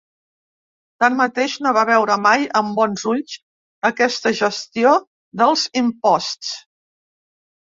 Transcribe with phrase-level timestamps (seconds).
[1.03, 3.35] Tanmateix, no va veure mai amb bons ulls
[3.91, 4.95] aquesta gestió
[5.43, 6.57] dels imposts.